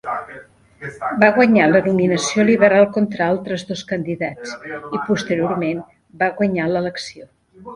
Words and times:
Va 1.23 1.27
guanyar 1.35 1.67
la 1.73 1.81
nominació 1.87 2.45
Liberal 2.47 2.87
contra 2.95 3.27
altres 3.33 3.67
dos 3.73 3.83
candidats 3.93 4.57
i, 4.79 5.03
posteriorment, 5.11 5.85
va 6.25 6.31
guanyar 6.41 6.67
l'elecció. 6.73 7.31